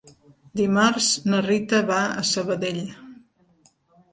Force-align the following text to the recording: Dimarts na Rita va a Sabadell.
Dimarts 0.61 1.09
na 1.33 1.41
Rita 1.47 1.81
va 1.91 1.99
a 2.23 2.25
Sabadell. 2.31 2.81